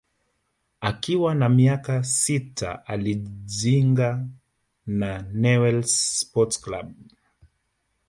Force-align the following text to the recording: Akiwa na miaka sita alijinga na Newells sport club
Akiwa 0.81 1.35
na 1.35 1.49
miaka 1.49 2.03
sita 2.03 2.85
alijinga 2.85 4.27
na 4.85 5.21
Newells 5.21 6.19
sport 6.19 6.59
club 6.61 6.93